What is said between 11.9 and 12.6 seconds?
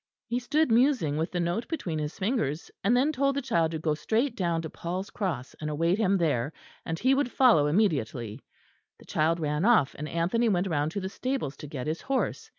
horse.